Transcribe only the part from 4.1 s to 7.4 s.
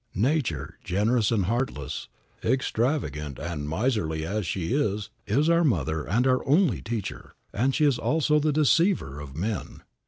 as she is, is our mother and our only teacher,